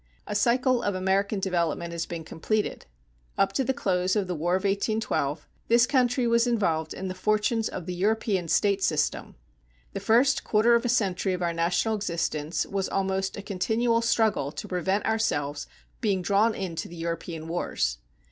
[0.25, 2.87] A cycle of American development has been completed.
[3.37, 7.13] Up to the close of the War of 1812, this country was involved in the
[7.13, 9.35] fortunes of the European state system.
[9.93, 14.51] The first quarter of a century of our national existence was almost a continual struggle
[14.51, 15.67] to prevent ourselves
[15.99, 17.99] being drawn into the European wars.